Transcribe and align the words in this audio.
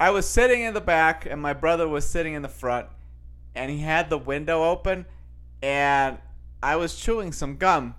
I 0.00 0.08
was 0.08 0.26
sitting 0.26 0.62
in 0.62 0.72
the 0.72 0.80
back, 0.80 1.26
and 1.26 1.42
my 1.42 1.52
brother 1.52 1.86
was 1.86 2.06
sitting 2.06 2.32
in 2.32 2.40
the 2.40 2.48
front, 2.48 2.86
and 3.54 3.70
he 3.70 3.80
had 3.80 4.08
the 4.08 4.16
window 4.16 4.64
open, 4.64 5.04
and 5.62 6.16
I 6.62 6.76
was 6.76 6.98
chewing 6.98 7.32
some 7.32 7.56
gum, 7.56 7.94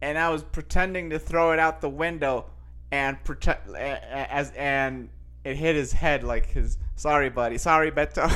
and 0.00 0.16
I 0.16 0.30
was 0.30 0.44
pretending 0.44 1.10
to 1.10 1.18
throw 1.18 1.50
it 1.50 1.58
out 1.58 1.80
the 1.80 1.88
window, 1.88 2.46
and 2.92 3.22
pretend 3.24 3.58
as 3.74 4.52
and 4.52 5.08
it 5.42 5.56
hit 5.56 5.74
his 5.74 5.92
head 5.92 6.22
like 6.22 6.46
his 6.46 6.78
sorry 6.94 7.28
buddy, 7.28 7.58
sorry 7.58 7.90
Beto. 7.90 8.30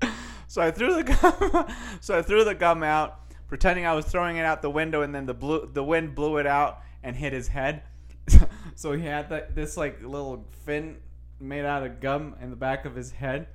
so 0.46 0.62
I 0.62 0.70
threw 0.70 0.94
the 0.94 1.02
gum. 1.02 1.66
so 2.00 2.16
I 2.16 2.22
threw 2.22 2.44
the 2.44 2.54
gum 2.54 2.84
out, 2.84 3.18
pretending 3.48 3.86
I 3.86 3.94
was 3.94 4.04
throwing 4.04 4.36
it 4.36 4.44
out 4.44 4.62
the 4.62 4.70
window, 4.70 5.02
and 5.02 5.12
then 5.12 5.26
the 5.26 5.34
blue 5.34 5.68
the 5.72 5.82
wind 5.82 6.14
blew 6.14 6.36
it 6.36 6.46
out 6.46 6.78
and 7.02 7.16
hit 7.16 7.32
his 7.32 7.48
head. 7.48 7.82
so 8.74 8.92
he 8.92 9.04
had 9.04 9.28
that 9.30 9.54
this 9.54 9.76
like 9.76 10.02
little 10.02 10.44
fin 10.64 10.96
made 11.40 11.64
out 11.64 11.84
of 11.84 12.00
gum 12.00 12.34
in 12.40 12.50
the 12.50 12.56
back 12.56 12.84
of 12.84 12.94
his 12.94 13.12
head. 13.12 13.46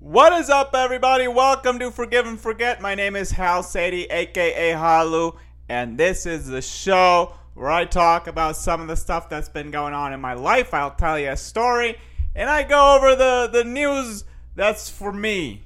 What 0.00 0.32
is 0.34 0.50
up, 0.50 0.74
everybody? 0.74 1.28
Welcome 1.28 1.78
to 1.78 1.90
Forgive 1.90 2.26
and 2.26 2.38
Forget. 2.38 2.82
My 2.82 2.94
name 2.94 3.16
is 3.16 3.30
Hal 3.30 3.62
Sadie, 3.62 4.04
aka 4.04 4.72
Khalu, 4.72 5.36
and 5.68 5.96
this 5.96 6.26
is 6.26 6.46
the 6.46 6.60
show 6.60 7.32
where 7.54 7.70
I 7.70 7.84
talk 7.84 8.26
about 8.26 8.56
some 8.56 8.80
of 8.80 8.88
the 8.88 8.96
stuff 8.96 9.30
that's 9.30 9.48
been 9.48 9.70
going 9.70 9.94
on 9.94 10.12
in 10.12 10.20
my 10.20 10.34
life. 10.34 10.74
I'll 10.74 10.94
tell 10.94 11.18
you 11.18 11.30
a 11.30 11.36
story, 11.36 11.96
and 12.34 12.50
I 12.50 12.64
go 12.64 12.96
over 12.96 13.14
the 13.14 13.48
the 13.50 13.64
news 13.64 14.24
that's 14.54 14.90
for 14.90 15.12
me. 15.12 15.63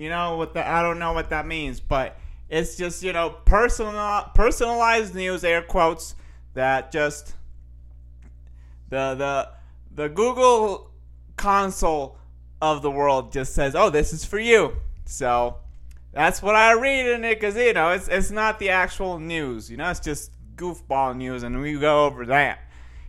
You 0.00 0.08
know 0.08 0.38
what 0.38 0.54
the 0.54 0.66
I 0.66 0.82
don't 0.82 0.98
know 0.98 1.12
what 1.12 1.28
that 1.28 1.46
means, 1.46 1.78
but 1.78 2.16
it's 2.48 2.74
just 2.74 3.02
you 3.02 3.12
know 3.12 3.36
personal 3.44 4.30
personalized 4.34 5.14
news, 5.14 5.44
air 5.44 5.60
quotes 5.60 6.14
that 6.54 6.90
just 6.90 7.34
the 8.88 9.14
the 9.14 9.50
the 9.94 10.08
Google 10.08 10.90
console 11.36 12.16
of 12.62 12.80
the 12.80 12.90
world 12.90 13.30
just 13.30 13.54
says, 13.54 13.76
"Oh, 13.76 13.90
this 13.90 14.14
is 14.14 14.24
for 14.24 14.38
you." 14.38 14.72
So 15.04 15.58
that's 16.14 16.40
what 16.40 16.54
I 16.54 16.72
read 16.72 17.06
in 17.06 17.22
it 17.26 17.34
because 17.34 17.56
you 17.56 17.74
know 17.74 17.90
it's 17.90 18.08
it's 18.08 18.30
not 18.30 18.58
the 18.58 18.70
actual 18.70 19.18
news. 19.18 19.70
You 19.70 19.76
know, 19.76 19.90
it's 19.90 20.00
just 20.00 20.32
goofball 20.56 21.14
news, 21.14 21.42
and 21.42 21.60
we 21.60 21.78
go 21.78 22.06
over 22.06 22.24
that. 22.24 22.60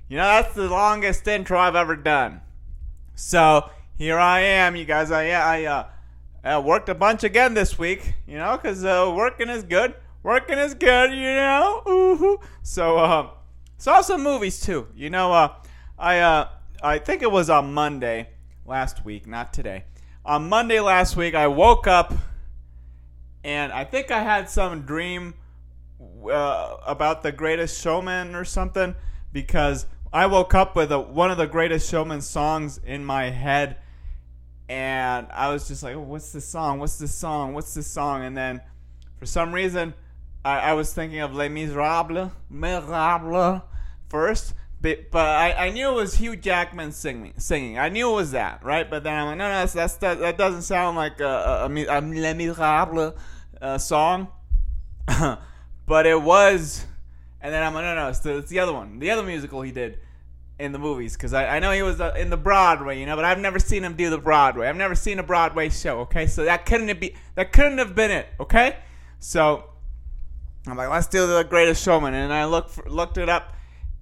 You 0.10 0.18
know, 0.18 0.26
that's 0.26 0.56
the 0.56 0.68
longest 0.68 1.26
intro 1.26 1.58
I've 1.58 1.78
ever 1.78 1.96
done. 1.96 2.42
So 3.16 3.70
here 3.98 4.20
I 4.20 4.42
am, 4.42 4.76
you 4.76 4.84
guys. 4.84 5.10
I 5.10 5.30
I 5.30 5.64
uh, 5.64 5.86
uh, 6.44 6.62
worked 6.64 6.90
a 6.90 6.96
bunch 6.96 7.24
again 7.24 7.54
this 7.54 7.78
week. 7.78 8.14
You 8.28 8.38
know, 8.38 8.58
because 8.58 8.84
uh, 8.84 9.14
working 9.16 9.50
is 9.50 9.64
good. 9.64 9.96
Working 10.24 10.58
is 10.58 10.74
good. 10.74 11.12
You 11.12 11.36
know. 11.36 11.84
Ooh-hoo. 11.88 12.40
So 12.64 12.98
uh, 12.98 13.30
saw 13.78 14.02
some 14.02 14.24
movies 14.24 14.60
too. 14.60 14.88
You 14.96 15.10
know, 15.10 15.34
uh, 15.34 15.54
I 15.98 16.20
uh, 16.20 16.50
I 16.84 17.00
think 17.00 17.22
it 17.22 17.32
was 17.32 17.50
on 17.50 17.74
Monday 17.74 18.30
last 18.66 19.06
week, 19.06 19.28
not 19.28 19.54
today. 19.54 19.86
On 20.26 20.48
Monday 20.48 20.80
last 20.80 21.16
week, 21.16 21.34
I 21.34 21.48
woke 21.48 21.88
up 21.88 22.14
and 23.44 23.72
I 23.72 23.84
think 23.86 24.12
I 24.12 24.22
had 24.22 24.50
some 24.50 24.82
dream 24.82 25.34
uh, 26.32 26.78
about 26.86 27.24
the 27.24 27.32
Greatest 27.32 27.82
Showman 27.82 28.36
or 28.36 28.46
something 28.46 28.96
because 29.34 29.86
I 30.14 30.28
woke 30.28 30.54
up 30.54 30.76
with 30.76 30.92
a, 30.92 31.00
one 31.00 31.32
of 31.32 31.38
the 31.38 31.48
Greatest 31.48 31.90
Showman 31.90 32.22
songs 32.22 32.80
in 32.86 33.04
my 33.04 33.30
head, 33.30 33.78
and 34.72 35.28
I 35.34 35.52
was 35.52 35.68
just 35.68 35.84
like, 35.84 35.98
"What's 35.98 36.32
this 36.32 36.46
song? 36.46 36.80
What's 36.80 36.98
this 36.98 37.14
song? 37.14 37.54
What's 37.54 37.74
this 37.74 37.88
song?" 37.88 38.24
And 38.24 38.38
then, 38.38 38.62
for 39.20 39.26
some 39.26 39.54
reason, 39.54 39.94
I, 40.46 40.60
I 40.60 40.74
was 40.74 40.94
thinking 40.94 41.20
of 41.20 41.36
Les 41.36 41.50
Miserables, 41.50 42.32
Miserables 42.50 43.64
first, 44.08 44.54
but, 44.80 45.12
but 45.12 45.28
I, 45.28 45.68
I 45.68 45.70
knew 45.72 45.90
it 45.90 45.96
was 45.96 46.16
Hugh 46.16 46.38
Jackman 46.38 46.94
singing. 46.94 47.34
Singing, 47.36 47.80
I 47.80 47.90
knew 47.90 48.12
it 48.12 48.16
was 48.16 48.32
that, 48.32 48.64
right? 48.64 48.90
But 48.90 49.04
then 49.04 49.14
I'm 49.14 49.26
like, 49.26 49.38
no, 49.40 49.50
no, 49.50 49.56
that's, 49.56 49.74
that's 49.74 49.96
that, 49.96 50.20
that 50.20 50.38
doesn't 50.38 50.62
sound 50.62 50.96
like 50.96 51.20
a, 51.20 51.26
a, 51.26 51.70
a, 51.70 52.00
a 52.00 52.00
Les 52.00 52.34
Miserables 52.34 53.14
uh, 53.62 53.78
song. 53.78 54.30
but 55.86 56.06
it 56.06 56.22
was, 56.22 56.86
and 57.42 57.54
then 57.54 57.62
I'm 57.62 57.74
like, 57.74 57.84
no, 57.84 57.96
no, 57.96 58.08
it's 58.08 58.20
the, 58.20 58.38
it's 58.38 58.50
the 58.50 58.60
other 58.60 58.72
one, 58.72 59.00
the 59.00 59.12
other 59.12 59.24
musical 59.24 59.64
he 59.64 59.74
did 59.74 60.00
in 60.62 60.72
the 60.72 60.80
movies, 60.80 61.14
because 61.14 61.34
I, 61.34 61.58
I 61.58 61.60
know 61.60 61.72
he 61.72 61.82
was 61.82 62.00
uh, 62.00 62.14
in 62.18 62.30
the 62.30 62.38
Broadway, 62.38 63.00
you 63.00 63.06
know, 63.06 63.16
but 63.16 63.26
I've 63.26 63.40
never 63.40 63.60
seen 63.60 63.84
him 63.84 63.96
do 63.96 64.10
the 64.10 64.18
Broadway. 64.18 64.68
I've 64.68 64.76
never 64.76 64.96
seen 64.96 65.20
a 65.20 65.24
Broadway 65.24 65.70
show. 65.70 66.00
Okay, 66.02 66.28
so 66.28 66.46
that 66.46 66.66
couldn't 66.66 67.00
be 67.00 67.16
that 67.36 67.52
couldn't 67.52 67.80
have 67.80 67.96
been 67.96 68.12
it. 68.12 68.28
Okay, 68.40 68.78
so 69.20 69.66
I'm 70.68 70.78
like, 70.78 70.90
let's 70.90 71.08
do 71.08 71.28
the 71.28 71.44
Greatest 71.44 71.84
Showman, 71.84 72.14
and 72.14 72.32
I 72.32 72.46
looked 72.46 72.70
for, 72.70 72.90
looked 72.90 73.18
it 73.18 73.28
up 73.28 73.54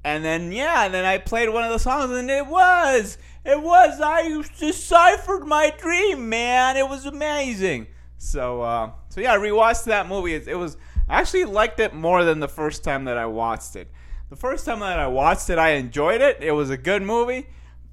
and 0.03 0.23
then 0.23 0.51
yeah, 0.51 0.85
and 0.85 0.93
then 0.93 1.05
I 1.05 1.17
played 1.17 1.49
one 1.49 1.63
of 1.63 1.71
the 1.71 1.79
songs, 1.79 2.11
and 2.11 2.29
it 2.29 2.47
was, 2.47 3.17
it 3.43 3.61
was. 3.61 3.99
I 4.01 4.41
deciphered 4.57 5.45
my 5.45 5.73
dream, 5.77 6.29
man. 6.29 6.77
It 6.77 6.87
was 6.87 7.05
amazing. 7.05 7.87
So, 8.17 8.61
uh, 8.61 8.91
so 9.09 9.21
yeah, 9.21 9.33
I 9.33 9.37
rewatched 9.37 9.85
that 9.85 10.07
movie. 10.07 10.35
It, 10.35 10.47
it, 10.47 10.55
was 10.55 10.77
I 11.09 11.19
actually 11.19 11.45
liked 11.45 11.79
it 11.79 11.93
more 11.93 12.23
than 12.23 12.39
the 12.39 12.47
first 12.47 12.83
time 12.83 13.05
that 13.05 13.17
I 13.17 13.25
watched 13.25 13.75
it. 13.75 13.89
The 14.29 14.35
first 14.35 14.65
time 14.65 14.79
that 14.79 14.99
I 14.99 15.07
watched 15.07 15.49
it, 15.49 15.57
I 15.57 15.71
enjoyed 15.71 16.21
it. 16.21 16.37
It 16.41 16.51
was 16.51 16.69
a 16.69 16.77
good 16.77 17.01
movie, 17.01 17.47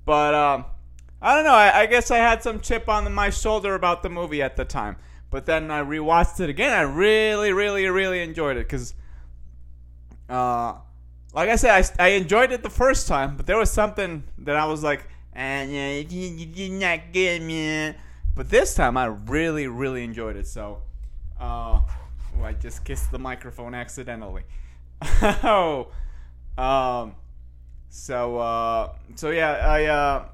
but 0.04 0.34
um, 0.34 0.66
I 1.20 1.34
don't 1.34 1.44
know. 1.44 1.54
I, 1.54 1.80
I, 1.80 1.86
guess 1.86 2.10
I 2.10 2.18
had 2.18 2.42
some 2.42 2.60
chip 2.60 2.88
on 2.88 3.10
my 3.12 3.30
shoulder 3.30 3.74
about 3.74 4.02
the 4.02 4.10
movie 4.10 4.42
at 4.42 4.56
the 4.56 4.64
time. 4.64 4.96
But 5.30 5.46
then 5.46 5.70
I 5.70 5.82
rewatched 5.82 6.40
it 6.40 6.50
again. 6.50 6.72
I 6.72 6.82
really, 6.82 7.52
really, 7.52 7.86
really 7.86 8.22
enjoyed 8.22 8.56
it 8.56 8.66
because. 8.66 8.94
Uh, 10.28 10.74
like 11.32 11.50
I 11.50 11.56
said, 11.56 11.94
I, 11.98 12.04
I 12.04 12.08
enjoyed 12.08 12.50
it 12.50 12.62
the 12.62 12.70
first 12.70 13.06
time, 13.06 13.36
but 13.36 13.46
there 13.46 13.58
was 13.58 13.70
something 13.70 14.24
that 14.38 14.56
I 14.56 14.64
was 14.64 14.82
like, 14.82 15.06
and 15.34 15.70
eh, 15.70 16.04
yeah, 16.08 16.28
you 16.28 16.46
did 16.46 16.72
not 16.72 17.12
get 17.12 17.42
me. 17.42 17.94
But 18.34 18.48
this 18.48 18.74
time, 18.74 18.96
I 18.96 19.04
really, 19.06 19.66
really 19.66 20.02
enjoyed 20.02 20.36
it. 20.36 20.46
So, 20.46 20.80
uh, 21.38 21.80
oh, 21.82 22.42
I 22.42 22.54
just 22.54 22.84
kissed 22.84 23.10
the 23.10 23.18
microphone 23.18 23.74
accidentally. 23.74 24.44
oh, 25.22 25.88
um, 26.58 27.14
so, 27.90 28.38
uh, 28.38 28.92
so 29.14 29.30
yeah, 29.30 29.52
I, 29.52 29.84
uh, 29.84 30.28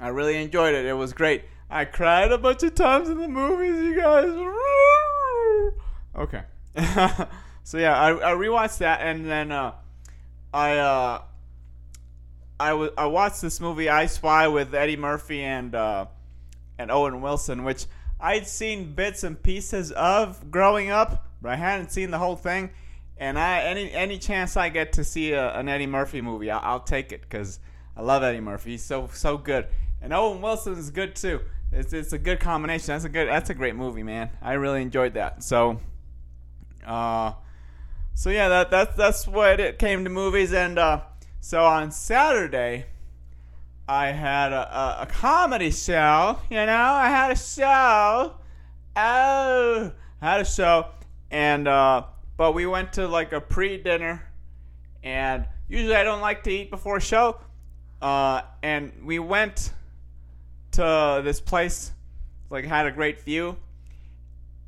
I 0.00 0.08
really 0.08 0.36
enjoyed 0.36 0.74
it. 0.74 0.84
It 0.86 0.92
was 0.94 1.12
great. 1.12 1.44
I 1.70 1.84
cried 1.84 2.30
a 2.32 2.38
bunch 2.38 2.62
of 2.62 2.74
times 2.74 3.08
in 3.08 3.18
the 3.18 3.28
movies, 3.28 3.76
you 3.80 3.96
guys. 3.96 4.30
Okay. 6.16 6.42
so 7.64 7.78
yeah, 7.78 7.98
I, 8.00 8.10
I 8.12 8.34
rewatched 8.36 8.78
that, 8.78 9.00
and 9.00 9.28
then 9.28 9.50
uh, 9.50 9.72
I 10.52 10.78
uh, 10.78 11.22
I, 12.60 12.70
w- 12.70 12.92
I 12.96 13.06
watched 13.06 13.42
this 13.42 13.60
movie 13.60 13.88
I 13.88 14.06
Spy 14.06 14.46
with 14.48 14.74
Eddie 14.74 14.96
Murphy 14.96 15.42
and 15.42 15.74
uh, 15.74 16.06
and 16.78 16.90
Owen 16.90 17.20
Wilson, 17.20 17.64
which 17.64 17.86
I'd 18.20 18.46
seen 18.46 18.94
bits 18.94 19.24
and 19.24 19.40
pieces 19.42 19.90
of 19.92 20.50
growing 20.50 20.90
up, 20.90 21.26
but 21.42 21.50
I 21.52 21.56
hadn't 21.56 21.90
seen 21.90 22.10
the 22.10 22.18
whole 22.18 22.36
thing. 22.36 22.70
And 23.24 23.38
I 23.38 23.60
any 23.62 23.90
any 23.90 24.18
chance 24.18 24.54
I 24.54 24.68
get 24.68 24.92
to 24.92 25.02
see 25.02 25.32
a, 25.32 25.54
an 25.54 25.66
Eddie 25.66 25.86
Murphy 25.86 26.20
movie, 26.20 26.50
I'll, 26.50 26.60
I'll 26.62 26.80
take 26.80 27.10
it 27.10 27.22
because 27.22 27.58
I 27.96 28.02
love 28.02 28.22
Eddie 28.22 28.40
Murphy. 28.40 28.72
He's 28.72 28.84
so 28.84 29.08
so 29.14 29.38
good, 29.38 29.66
and 30.02 30.12
Owen 30.12 30.42
Wilson 30.42 30.74
is 30.74 30.90
good 30.90 31.16
too. 31.16 31.40
It's 31.72 31.94
it's 31.94 32.12
a 32.12 32.18
good 32.18 32.38
combination. 32.38 32.88
That's 32.88 33.06
a 33.06 33.08
good 33.08 33.26
that's 33.28 33.48
a 33.48 33.54
great 33.54 33.76
movie, 33.76 34.02
man. 34.02 34.28
I 34.42 34.52
really 34.52 34.82
enjoyed 34.82 35.14
that. 35.14 35.42
So, 35.42 35.80
uh, 36.86 37.32
so 38.12 38.28
yeah, 38.28 38.50
that 38.50 38.70
that's 38.70 38.94
that's 38.94 39.26
what 39.26 39.58
it 39.58 39.78
came 39.78 40.04
to 40.04 40.10
movies, 40.10 40.52
and 40.52 40.78
uh, 40.78 41.00
so 41.40 41.64
on 41.64 41.92
Saturday, 41.92 42.84
I 43.88 44.08
had 44.08 44.52
a, 44.52 44.78
a, 44.78 45.02
a, 45.04 45.06
comedy 45.06 45.70
show. 45.70 46.40
You 46.50 46.66
know, 46.66 46.76
I 46.76 47.08
had 47.08 47.30
a 47.30 47.36
show. 47.36 48.34
Oh, 48.96 49.92
I 50.20 50.30
had 50.30 50.42
a 50.42 50.44
show, 50.44 50.88
and 51.30 51.66
uh, 51.66 52.02
but 52.36 52.52
we 52.52 52.66
went 52.66 52.92
to 52.94 53.06
like 53.06 53.32
a 53.32 53.40
pre-dinner, 53.40 54.22
and 55.02 55.46
usually 55.68 55.94
I 55.94 56.02
don't 56.02 56.20
like 56.20 56.42
to 56.44 56.50
eat 56.50 56.70
before 56.70 56.96
a 56.96 57.00
show, 57.00 57.40
uh, 58.02 58.42
and 58.62 58.92
we 59.04 59.18
went 59.18 59.72
to 60.72 61.20
this 61.24 61.40
place, 61.40 61.92
like 62.50 62.64
had 62.64 62.86
a 62.86 62.92
great 62.92 63.20
view, 63.20 63.56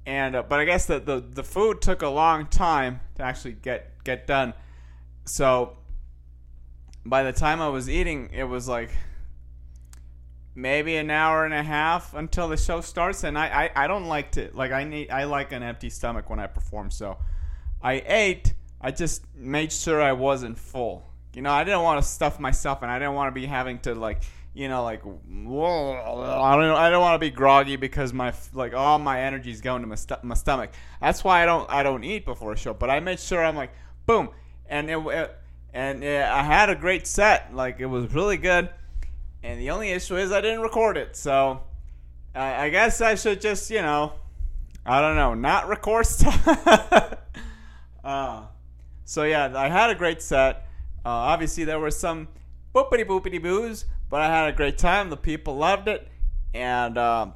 and 0.06 0.36
uh, 0.36 0.42
but 0.42 0.60
I 0.60 0.64
guess 0.64 0.86
the, 0.86 1.00
the 1.00 1.20
the 1.20 1.42
food 1.42 1.80
took 1.80 2.02
a 2.02 2.08
long 2.08 2.46
time 2.46 3.00
to 3.16 3.22
actually 3.22 3.52
get 3.52 4.02
get 4.04 4.26
done. 4.26 4.54
So 5.24 5.76
by 7.04 7.24
the 7.24 7.32
time 7.32 7.60
I 7.60 7.68
was 7.68 7.90
eating, 7.90 8.30
it 8.32 8.44
was 8.44 8.68
like 8.68 8.90
maybe 10.54 10.96
an 10.96 11.10
hour 11.10 11.44
and 11.44 11.52
a 11.52 11.62
half 11.62 12.14
until 12.14 12.48
the 12.48 12.56
show 12.56 12.80
starts, 12.80 13.24
and 13.24 13.36
I, 13.38 13.70
I, 13.74 13.84
I 13.84 13.86
don't 13.86 14.06
like 14.06 14.32
to 14.32 14.50
like 14.54 14.72
I 14.72 14.84
need 14.84 15.10
I 15.10 15.24
like 15.24 15.52
an 15.52 15.62
empty 15.62 15.90
stomach 15.90 16.30
when 16.30 16.38
I 16.38 16.46
perform. 16.46 16.90
So 16.90 17.18
I 17.82 18.02
ate. 18.06 18.54
I 18.80 18.90
just 18.90 19.22
made 19.34 19.72
sure 19.72 20.00
I 20.02 20.12
wasn't 20.12 20.58
full. 20.58 21.06
You 21.34 21.42
know, 21.42 21.52
I 21.52 21.64
didn't 21.64 21.82
want 21.82 22.02
to 22.02 22.08
stuff 22.08 22.40
myself, 22.40 22.82
and 22.82 22.90
I 22.90 22.98
didn't 22.98 23.14
want 23.14 23.34
to 23.34 23.38
be 23.38 23.46
having 23.46 23.78
to 23.80 23.94
like 23.94 24.22
you 24.56 24.70
know, 24.70 24.82
like 24.82 25.02
whoa, 25.02 25.92
I 26.42 26.56
don't 26.56 26.74
I 26.74 26.88
don't 26.88 27.02
want 27.02 27.14
to 27.14 27.18
be 27.18 27.30
groggy 27.30 27.76
because 27.76 28.14
my 28.14 28.32
like 28.54 28.72
all 28.72 28.98
my 28.98 29.20
energy 29.20 29.50
is 29.50 29.60
going 29.60 29.82
to 29.82 29.86
my, 29.86 29.96
st- 29.96 30.24
my 30.24 30.34
stomach. 30.34 30.70
That's 30.98 31.22
why 31.22 31.42
I 31.42 31.46
don't 31.46 31.68
I 31.68 31.82
don't 31.82 32.02
eat 32.04 32.24
before 32.24 32.52
a 32.52 32.56
show. 32.56 32.72
But 32.72 32.88
I 32.88 33.00
made 33.00 33.20
sure 33.20 33.44
I'm 33.44 33.54
like 33.54 33.70
boom, 34.06 34.30
and 34.66 34.90
it, 34.90 34.96
it 34.96 35.38
and 35.74 36.02
it, 36.02 36.22
I 36.22 36.42
had 36.42 36.70
a 36.70 36.74
great 36.74 37.06
set. 37.06 37.54
Like 37.54 37.80
it 37.80 37.86
was 37.86 38.14
really 38.14 38.38
good. 38.38 38.70
And 39.42 39.60
the 39.60 39.70
only 39.70 39.90
issue 39.90 40.16
is 40.16 40.32
I 40.32 40.40
didn't 40.40 40.62
record 40.62 40.96
it. 40.96 41.16
So 41.16 41.60
I, 42.34 42.64
I 42.64 42.70
guess 42.70 43.02
I 43.02 43.14
should 43.14 43.42
just 43.42 43.68
you 43.68 43.82
know 43.82 44.14
I 44.86 45.02
don't 45.02 45.16
know 45.16 45.34
not 45.34 45.68
record 45.68 46.06
stuff. 46.06 47.18
uh, 48.06 48.46
so 49.04 49.24
yeah, 49.24 49.52
I 49.54 49.68
had 49.68 49.90
a 49.90 49.94
great 49.94 50.22
set. 50.22 50.66
Uh, 51.04 51.10
obviously 51.10 51.64
there 51.64 51.78
were 51.78 51.90
some 51.90 52.28
boopity 52.74 53.04
boopity 53.04 53.42
boos 53.42 53.84
but 54.08 54.20
I 54.20 54.28
had 54.28 54.48
a 54.48 54.52
great 54.52 54.78
time. 54.78 55.10
The 55.10 55.16
people 55.16 55.56
loved 55.56 55.88
it, 55.88 56.06
and 56.54 56.96
uh, 56.96 57.26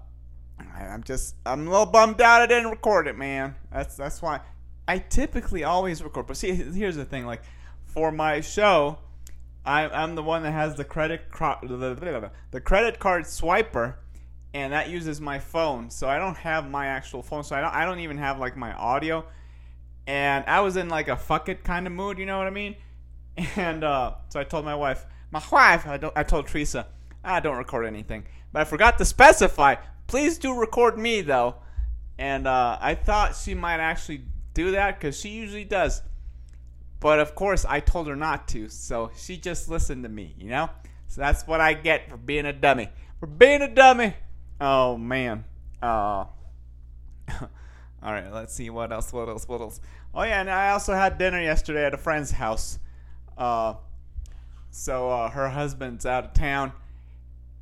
I'm 0.59 1.03
just 1.03 1.35
I'm 1.45 1.67
a 1.67 1.71
little 1.71 1.87
bummed 1.87 2.21
out 2.21 2.43
I 2.43 2.47
didn't 2.47 2.71
record 2.71 3.07
it, 3.07 3.17
man. 3.17 3.55
That's 3.73 3.97
that's 3.97 4.23
why 4.23 4.41
I 4.87 4.99
typically 4.99 5.65
always 5.65 6.03
record. 6.03 6.27
But 6.27 6.37
see, 6.37 6.53
here's 6.53 6.97
the 6.97 7.05
thing: 7.05 7.27
like 7.27 7.43
for 7.85 8.13
my 8.13 8.41
show, 8.41 8.99
I, 9.65 9.89
I'm 9.89 10.15
the 10.15 10.23
one 10.23 10.43
that 10.45 10.53
has 10.53 10.77
the 10.77 10.85
credit 10.85 11.23
the, 11.63 12.31
the 12.51 12.61
credit 12.61 12.99
card 12.99 13.25
swiper, 13.25 13.95
and 14.55 14.73
that 14.73 14.89
uses 14.91 15.21
my 15.21 15.39
phone. 15.39 15.91
So 15.91 16.09
I 16.09 16.19
don't 16.19 16.37
have 16.37 16.71
my 16.71 16.87
actual 16.87 17.23
phone. 17.23 17.43
So 17.43 17.57
I 17.57 17.61
don't 17.61 17.75
I 17.75 17.85
don't 17.85 18.01
even 18.01 18.19
have 18.19 18.39
like 18.39 18.57
my 18.57 18.73
audio. 18.75 19.25
And 20.11 20.45
I 20.49 20.59
was 20.59 20.77
in 20.77 20.89
like 20.89 21.07
a 21.07 21.17
fuck 21.17 21.49
it 21.49 21.62
kind 21.62 21.87
of 21.87 21.93
mood, 21.93 22.19
you 22.19 22.27
know 22.27 22.37
what 22.37 22.49
I 22.49 22.51
mean? 22.51 22.75
And 23.57 23.85
uh, 23.85 24.15
so 24.29 24.41
I 24.41 24.45
told 24.45 24.65
my 24.65 24.75
wife, 24.75 25.07
my 25.31 25.41
wife, 25.53 25.87
I, 25.87 26.01
I 26.17 26.25
told 26.25 26.49
Teresa, 26.49 26.89
I 27.23 27.39
don't 27.39 27.57
record 27.57 27.87
anything. 27.87 28.27
But 28.53 28.62
I 28.62 28.65
forgot 28.65 28.99
to 28.99 29.05
specify. 29.05 29.77
Please 30.09 30.37
do 30.37 30.53
record 30.53 30.99
me, 30.99 31.21
though. 31.21 31.55
And 32.19 32.49
uh, 32.49 32.77
I 32.81 32.97
thought 32.97 33.37
she 33.37 33.55
might 33.55 33.79
actually 33.79 34.23
do 34.53 34.73
that 34.73 34.99
because 34.99 35.19
she 35.19 35.29
usually 35.29 35.65
does. 35.65 36.03
But 36.99 37.21
of 37.21 37.37
course, 37.37 37.65
I 37.65 37.79
told 37.79 38.09
her 38.09 38.17
not 38.17 38.49
to. 38.49 38.69
So 38.69 39.12
she 39.17 39.37
just 39.37 39.69
listened 39.69 40.03
to 40.03 40.09
me, 40.09 40.35
you 40.37 40.51
know? 40.51 40.71
So 41.07 41.21
that's 41.21 41.47
what 41.47 41.61
I 41.61 41.73
get 41.73 42.11
for 42.11 42.17
being 42.17 42.47
a 42.47 42.53
dummy. 42.53 42.89
For 43.21 43.29
being 43.29 43.62
a 43.62 43.73
dummy. 43.73 44.15
Oh, 44.61 44.99
man. 44.99 45.45
Uh, 45.81 46.25
all 48.02 48.12
right, 48.12 48.32
let's 48.32 48.55
see 48.55 48.70
what 48.70 48.93
else, 48.93 49.12
what 49.12 49.29
else, 49.29 49.47
what 49.47 49.61
else. 49.61 49.81
Oh, 50.14 50.23
yeah, 50.23 50.41
and 50.41 50.50
I 50.50 50.70
also 50.70 50.94
had 50.94 51.19
dinner 51.19 51.41
yesterday 51.41 51.85
at 51.85 51.93
a 51.93 51.99
friend's 51.99 52.31
house. 52.31 52.79
Uh, 53.37 53.75
so 54.70 55.11
uh, 55.11 55.31
her 55.31 55.50
husband's 55.50 56.06
out 56.06 56.25
of 56.25 56.32
town, 56.32 56.73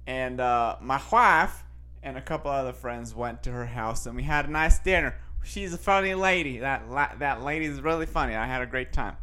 and 0.07 0.41
uh, 0.41 0.77
my 0.81 1.01
wife 1.11 1.65
and 2.03 2.17
a 2.17 2.21
couple 2.21 2.51
other 2.51 2.73
friends 2.73 3.15
went 3.15 3.43
to 3.43 3.51
her 3.51 3.67
house, 3.67 4.07
and 4.07 4.15
we 4.15 4.23
had 4.23 4.47
a 4.47 4.51
nice 4.51 4.79
dinner. 4.79 5.17
She's 5.43 5.73
a 5.73 5.79
funny 5.79 6.15
lady. 6.15 6.59
That 6.59 6.89
la- 6.91 7.15
that 7.19 7.43
lady's 7.43 7.81
really 7.81 8.07
funny. 8.07 8.35
I 8.35 8.47
had 8.47 8.63
a 8.63 8.67
great 8.67 8.93
time. 8.93 9.17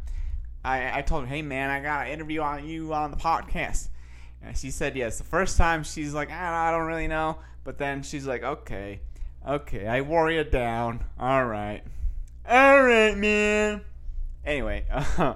I 0.64 0.98
I 0.98 1.02
told 1.02 1.24
her, 1.24 1.28
hey 1.28 1.42
man, 1.42 1.70
I 1.70 1.80
got 1.80 2.06
an 2.06 2.12
interview 2.12 2.40
on 2.40 2.66
you 2.66 2.92
on 2.92 3.10
the 3.10 3.16
podcast, 3.16 3.88
and 4.42 4.56
she 4.56 4.70
said 4.70 4.96
yes. 4.96 5.18
The 5.18 5.24
first 5.24 5.56
time 5.56 5.84
she's 5.84 6.12
like, 6.12 6.30
I 6.30 6.70
don't 6.70 6.86
really 6.86 7.08
know, 7.08 7.38
but 7.64 7.78
then 7.78 8.02
she's 8.02 8.26
like, 8.26 8.42
okay, 8.42 9.00
okay, 9.46 9.86
I 9.86 10.00
wore 10.00 10.30
you 10.30 10.44
down. 10.44 11.04
All 11.18 11.44
right, 11.44 11.82
all 12.48 12.82
right, 12.82 13.16
man. 13.16 13.82
Anyway, 14.44 14.84
uh, 14.90 15.34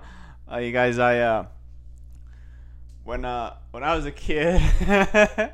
you 0.59 0.73
guys, 0.73 0.99
I 0.99 1.21
uh 1.21 1.47
when 3.11 3.25
uh 3.25 3.57
when 3.71 3.83
I 3.83 3.97
was 3.97 4.07
a 4.07 4.13
kid 4.13 4.61
when 4.87 5.51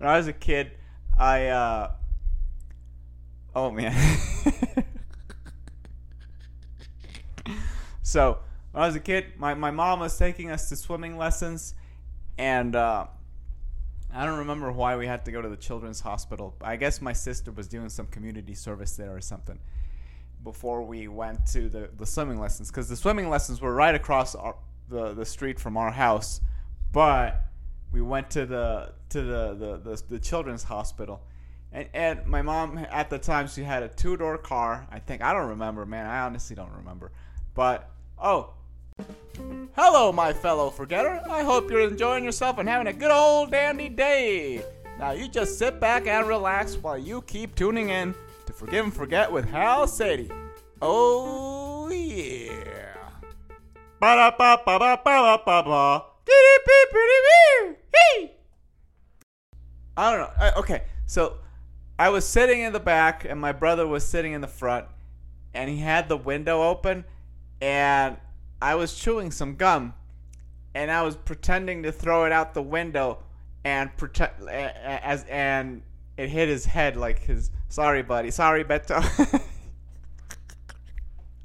I 0.00 0.16
was 0.16 0.26
a 0.26 0.32
kid 0.32 0.70
I 1.18 1.48
uh 1.48 1.90
oh 3.54 3.70
man 3.70 3.92
so 8.02 8.38
when 8.70 8.82
I 8.82 8.86
was 8.86 8.96
a 8.96 9.00
kid 9.00 9.26
my, 9.36 9.52
my 9.54 9.70
mom 9.70 10.00
was 10.00 10.16
taking 10.16 10.50
us 10.50 10.70
to 10.70 10.76
swimming 10.76 11.18
lessons 11.18 11.74
and 12.38 12.74
uh 12.74 13.06
I 14.14 14.26
don't 14.26 14.38
remember 14.38 14.70
why 14.70 14.96
we 14.96 15.06
had 15.06 15.24
to 15.24 15.32
go 15.32 15.40
to 15.40 15.48
the 15.48 15.56
children's 15.56 16.00
hospital. 16.00 16.54
I 16.60 16.76
guess 16.76 17.00
my 17.00 17.12
sister 17.12 17.50
was 17.50 17.68
doing 17.68 17.88
some 17.88 18.06
community 18.06 18.54
service 18.54 18.96
there 18.96 19.14
or 19.14 19.20
something 19.20 19.58
before 20.44 20.82
we 20.82 21.08
went 21.08 21.46
to 21.46 21.68
the, 21.68 21.88
the 21.96 22.06
swimming 22.06 22.40
lessons 22.40 22.68
because 22.70 22.88
the 22.88 22.96
swimming 22.96 23.30
lessons 23.30 23.60
were 23.60 23.72
right 23.72 23.94
across 23.94 24.34
our, 24.34 24.56
the, 24.88 25.14
the 25.14 25.24
street 25.24 25.60
from 25.60 25.76
our 25.76 25.92
house 25.92 26.40
but 26.92 27.44
we 27.90 28.02
went 28.02 28.30
to 28.30 28.46
the 28.46 28.92
to 29.08 29.22
the 29.22 29.54
the, 29.54 29.76
the, 29.78 30.02
the 30.08 30.18
children's 30.18 30.62
hospital. 30.62 31.22
And, 31.72 31.88
and 31.94 32.26
my 32.26 32.42
mom 32.42 32.78
at 32.90 33.08
the 33.08 33.18
time 33.18 33.48
she 33.48 33.62
had 33.62 33.82
a 33.82 33.88
two 33.88 34.16
door 34.16 34.38
car. 34.38 34.86
I 34.90 34.98
think 34.98 35.22
I 35.22 35.32
don't 35.32 35.48
remember, 35.48 35.86
man. 35.86 36.06
I 36.06 36.20
honestly 36.20 36.54
don't 36.54 36.72
remember. 36.72 37.12
But 37.54 37.90
oh, 38.22 38.54
hello, 39.92 40.12
my 40.12 40.32
fellow 40.32 40.70
forgetter. 40.70 41.20
I 41.28 41.42
hope 41.42 41.70
you're 41.70 41.88
enjoying 41.88 42.24
yourself 42.24 42.58
and 42.58 42.68
having 42.68 42.86
a 42.86 42.92
good 42.92 43.10
old 43.10 43.50
dandy 43.50 43.88
day. 43.88 44.64
Now 44.98 45.10
you 45.12 45.28
just 45.28 45.58
sit 45.58 45.80
back 45.80 46.06
and 46.06 46.26
relax 46.26 46.76
while 46.76 46.98
you 46.98 47.22
keep 47.22 47.54
tuning 47.54 47.90
in 47.90 48.14
to 48.46 48.52
Forgive 48.52 48.84
and 48.84 48.94
Forget 48.94 49.30
with 49.30 49.44
Hal 49.50 49.86
Sadie. 49.86 50.30
Oh 50.80 51.88
yeah. 51.90 52.94
Ba 54.00 54.16
ba 54.16 54.34
ba 54.38 54.62
ba 54.64 54.78
ba 54.78 54.98
ba 55.04 55.42
ba 55.44 55.62
ba. 55.62 56.04
I 59.96 60.10
don't 60.10 60.20
know. 60.20 60.30
I, 60.40 60.52
okay, 60.56 60.84
so 61.06 61.36
I 61.98 62.08
was 62.08 62.26
sitting 62.26 62.60
in 62.60 62.72
the 62.72 62.80
back, 62.80 63.26
and 63.28 63.38
my 63.38 63.52
brother 63.52 63.86
was 63.86 64.04
sitting 64.04 64.32
in 64.32 64.40
the 64.40 64.48
front, 64.48 64.86
and 65.52 65.68
he 65.68 65.76
had 65.76 66.08
the 66.08 66.16
window 66.16 66.62
open, 66.62 67.04
and 67.60 68.16
I 68.62 68.76
was 68.76 68.94
chewing 68.94 69.32
some 69.32 69.56
gum, 69.56 69.92
and 70.72 70.88
I 70.88 71.02
was 71.02 71.16
pretending 71.16 71.82
to 71.82 71.90
throw 71.90 72.26
it 72.26 72.32
out 72.32 72.54
the 72.54 72.62
window, 72.62 73.18
and 73.64 73.94
pretend 73.96 74.48
as 74.48 75.24
and 75.24 75.82
it 76.16 76.28
hit 76.28 76.48
his 76.48 76.64
head 76.64 76.96
like 76.96 77.18
his 77.24 77.50
sorry 77.68 78.02
buddy, 78.02 78.30
sorry 78.30 78.62
Beto. 78.62 79.02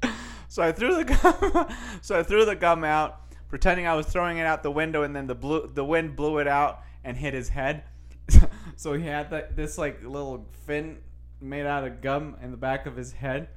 so 0.48 0.62
I 0.62 0.70
threw 0.70 0.94
the 0.94 1.04
gum. 1.04 1.68
so 2.02 2.20
I 2.20 2.22
threw 2.22 2.44
the 2.44 2.54
gum 2.54 2.84
out 2.84 3.20
pretending 3.48 3.88
I 3.88 3.94
was 3.94 4.06
throwing 4.06 4.38
it 4.38 4.46
out 4.46 4.62
the 4.62 4.70
window, 4.70 5.02
and 5.02 5.16
then 5.16 5.26
the 5.26 5.34
blue 5.34 5.68
the 5.74 5.84
wind 5.84 6.14
blew 6.14 6.38
it 6.38 6.46
out 6.46 6.82
and 7.02 7.16
hit 7.16 7.34
his 7.34 7.48
head. 7.48 7.82
so 8.76 8.94
he 8.94 9.04
had 9.04 9.28
the, 9.30 9.48
this 9.56 9.76
like 9.76 10.04
little 10.04 10.46
fin 10.66 10.98
made 11.40 11.66
out 11.66 11.82
of 11.82 12.00
gum 12.00 12.36
in 12.40 12.52
the 12.52 12.56
back 12.56 12.86
of 12.86 12.94
his 12.94 13.10
head. 13.10 13.48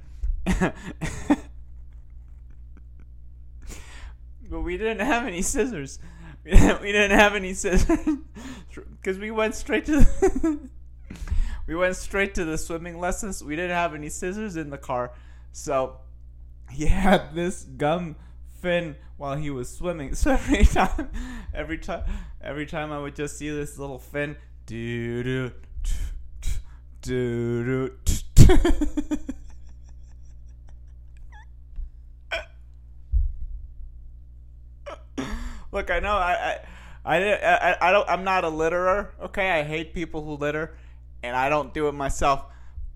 But 4.52 4.60
we 4.60 4.76
didn't 4.76 5.04
have 5.04 5.26
any 5.26 5.42
scissors. 5.42 5.98
We 6.44 6.50
didn't 6.90 7.16
have 7.16 7.36
any 7.36 7.54
scissors 7.54 8.00
because 8.74 9.16
we 9.16 9.30
went 9.30 9.54
straight 9.54 9.86
to 9.86 10.00
the 10.00 10.58
we 11.68 11.76
went 11.76 11.94
straight 11.94 12.34
to 12.34 12.44
the 12.44 12.58
swimming 12.58 12.98
lessons. 12.98 13.44
We 13.44 13.54
didn't 13.54 13.76
have 13.76 13.94
any 13.94 14.08
scissors 14.08 14.56
in 14.56 14.70
the 14.70 14.76
car, 14.76 15.12
so 15.52 15.98
he 16.68 16.86
had 16.86 17.32
this 17.32 17.62
gum 17.62 18.16
fin 18.60 18.96
while 19.18 19.36
he 19.36 19.50
was 19.50 19.72
swimming. 19.72 20.16
So 20.16 20.32
every 20.32 20.64
time, 20.64 21.10
every 21.54 21.78
time, 21.78 22.02
every 22.40 22.66
time 22.66 22.90
I 22.90 22.98
would 22.98 23.14
just 23.14 23.38
see 23.38 23.48
this 23.48 23.78
little 23.78 24.00
fin, 24.00 24.34
do 24.66 25.22
do 25.22 25.52
do 27.02 27.92
do. 28.34 29.28
Look, 35.72 35.90
I 35.90 36.00
know 36.00 36.12
I, 36.12 36.58
I, 37.04 37.16
I, 37.16 37.76
I, 37.80 37.92
don't. 37.92 38.08
I'm 38.08 38.24
not 38.24 38.44
a 38.44 38.50
litterer. 38.50 39.08
Okay, 39.22 39.50
I 39.50 39.62
hate 39.62 39.94
people 39.94 40.22
who 40.22 40.34
litter, 40.34 40.76
and 41.22 41.34
I 41.34 41.48
don't 41.48 41.74
do 41.74 41.88
it 41.88 41.92
myself 41.92 42.44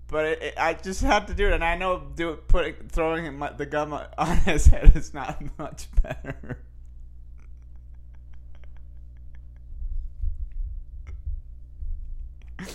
but 0.09 0.25
it, 0.25 0.41
it, 0.41 0.53
I 0.57 0.73
just 0.73 1.01
have 1.01 1.25
to 1.27 1.33
do 1.33 1.47
it, 1.47 1.53
and 1.53 1.63
I 1.63 1.77
know 1.77 2.01
do 2.15 2.31
it, 2.31 2.47
putting 2.47 2.75
throwing 2.89 3.39
the 3.57 3.65
gum 3.65 3.93
on 3.93 4.37
his 4.45 4.67
head 4.67 4.95
is 4.95 5.13
not 5.13 5.41
much 5.57 5.87
better. 6.01 6.63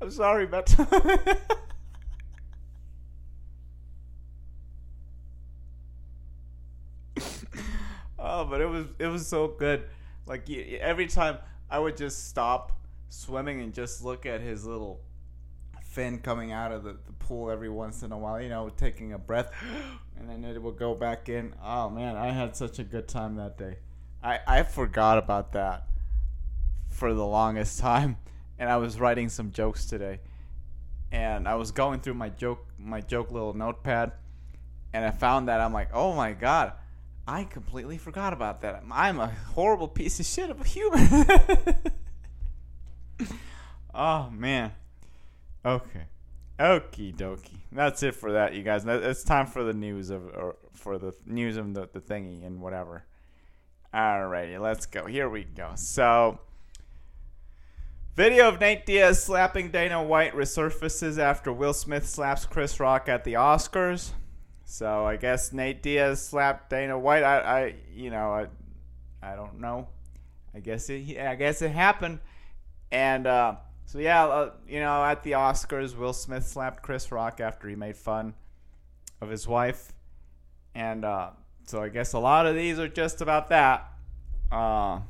I'm 0.00 0.10
sorry, 0.10 0.46
but 0.46 0.74
oh, 8.24 8.44
but 8.44 8.60
it 8.60 8.66
was 8.66 8.86
it 8.98 9.06
was 9.06 9.26
so 9.26 9.48
good. 9.48 9.84
Like 10.26 10.50
every 10.50 11.06
time 11.06 11.38
I 11.70 11.78
would 11.78 11.96
just 11.96 12.28
stop 12.28 12.72
swimming 13.08 13.60
and 13.60 13.72
just 13.72 14.02
look 14.02 14.26
at 14.26 14.40
his 14.40 14.64
little 14.64 15.00
fin 15.82 16.18
coming 16.18 16.50
out 16.50 16.72
of 16.72 16.82
the, 16.82 16.96
the 17.06 17.12
pool 17.12 17.50
every 17.50 17.68
once 17.68 18.02
in 18.02 18.10
a 18.10 18.18
while, 18.18 18.40
you 18.40 18.48
know, 18.48 18.68
taking 18.68 19.12
a 19.12 19.18
breath, 19.18 19.52
and 20.18 20.28
then 20.28 20.44
it 20.44 20.60
would 20.60 20.76
go 20.76 20.94
back 20.94 21.28
in. 21.28 21.54
Oh 21.62 21.90
man, 21.90 22.16
I 22.16 22.30
had 22.30 22.56
such 22.56 22.78
a 22.78 22.84
good 22.84 23.06
time 23.06 23.36
that 23.36 23.56
day. 23.58 23.76
I, 24.22 24.40
I 24.46 24.62
forgot 24.62 25.18
about 25.18 25.52
that 25.52 25.86
for 26.88 27.12
the 27.12 27.26
longest 27.26 27.78
time, 27.80 28.16
and 28.58 28.68
I 28.70 28.78
was 28.78 28.98
writing 28.98 29.28
some 29.28 29.52
jokes 29.52 29.86
today, 29.86 30.20
and 31.12 31.46
I 31.46 31.54
was 31.56 31.70
going 31.70 32.00
through 32.00 32.14
my 32.14 32.30
joke 32.30 32.66
my 32.78 33.00
joke 33.00 33.30
little 33.30 33.54
notepad, 33.54 34.12
and 34.92 35.04
I 35.04 35.10
found 35.10 35.48
that 35.48 35.60
I'm 35.60 35.72
like, 35.72 35.90
oh 35.92 36.14
my 36.14 36.32
god, 36.32 36.72
I 37.26 37.44
completely 37.44 37.96
forgot 37.96 38.32
about 38.32 38.60
that. 38.62 38.82
I'm 38.90 39.18
a 39.18 39.28
horrible 39.28 39.88
piece 39.88 40.20
of 40.20 40.26
shit 40.26 40.50
of 40.50 40.60
a 40.60 40.64
human. 40.64 41.08
oh 43.94 44.30
man. 44.30 44.72
Okay. 45.64 46.04
Okie 46.58 47.16
dokie. 47.16 47.58
That's 47.72 48.02
it 48.02 48.14
for 48.14 48.32
that, 48.32 48.54
you 48.54 48.62
guys. 48.62 48.84
It's 48.86 49.24
time 49.24 49.46
for 49.46 49.64
the 49.64 49.72
news 49.72 50.10
of, 50.10 50.26
or 50.26 50.56
for 50.72 50.98
the 50.98 51.12
news 51.26 51.56
of 51.56 51.72
the, 51.74 51.88
the 51.92 52.00
thingy 52.00 52.46
and 52.46 52.60
whatever. 52.60 53.04
Alrighty, 53.92 54.60
let's 54.60 54.86
go. 54.86 55.06
Here 55.06 55.28
we 55.28 55.44
go. 55.44 55.72
So, 55.76 56.40
video 58.14 58.48
of 58.48 58.60
Nate 58.60 58.86
Diaz 58.86 59.22
slapping 59.22 59.70
Dana 59.70 60.02
White 60.02 60.34
resurfaces 60.34 61.18
after 61.18 61.52
Will 61.52 61.72
Smith 61.72 62.06
slaps 62.06 62.44
Chris 62.44 62.78
Rock 62.78 63.08
at 63.08 63.24
the 63.24 63.34
Oscars. 63.34 64.10
So 64.64 65.04
I 65.04 65.16
guess 65.16 65.52
Nate 65.52 65.82
Diaz 65.82 66.26
slapped 66.26 66.70
Dana 66.70 66.98
White. 66.98 67.22
I, 67.22 67.38
I 67.38 67.74
you 67.94 68.10
know, 68.10 68.30
I, 68.30 68.46
I 69.22 69.36
don't 69.36 69.60
know. 69.60 69.88
I 70.54 70.60
guess 70.60 70.88
it, 70.88 71.18
I 71.18 71.34
guess 71.34 71.62
it 71.62 71.70
happened. 71.70 72.20
And 72.90 73.26
uh, 73.26 73.56
so 73.86 73.98
yeah, 73.98 74.26
uh, 74.26 74.50
you 74.68 74.80
know, 74.80 75.04
at 75.04 75.22
the 75.22 75.32
Oscars, 75.32 75.96
Will 75.96 76.12
Smith 76.12 76.46
slapped 76.46 76.82
Chris 76.82 77.10
Rock 77.10 77.40
after 77.40 77.68
he 77.68 77.76
made 77.76 77.96
fun 77.96 78.34
of 79.20 79.28
his 79.28 79.48
wife, 79.48 79.92
and 80.74 81.04
uh, 81.04 81.30
so 81.64 81.82
I 81.82 81.88
guess 81.88 82.12
a 82.12 82.18
lot 82.18 82.46
of 82.46 82.54
these 82.54 82.78
are 82.78 82.88
just 82.88 83.20
about 83.20 83.48
that. 83.48 83.90
Uh, 84.52 85.00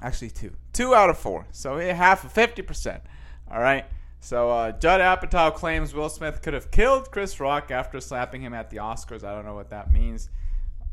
actually, 0.00 0.30
two, 0.30 0.52
two 0.72 0.94
out 0.94 1.10
of 1.10 1.18
four. 1.18 1.46
So 1.52 1.78
half, 1.78 2.24
of 2.24 2.32
fifty 2.32 2.62
percent. 2.62 3.02
All 3.50 3.60
right. 3.60 3.86
So 4.26 4.50
uh, 4.50 4.72
Judd 4.72 5.00
Apatow 5.00 5.54
claims 5.54 5.94
Will 5.94 6.08
Smith 6.08 6.42
could 6.42 6.52
have 6.52 6.72
killed 6.72 7.12
Chris 7.12 7.38
Rock 7.38 7.70
after 7.70 8.00
slapping 8.00 8.40
him 8.40 8.54
at 8.54 8.70
the 8.70 8.78
Oscars. 8.78 9.22
I 9.22 9.32
don't 9.32 9.44
know 9.44 9.54
what 9.54 9.70
that 9.70 9.92
means. 9.92 10.30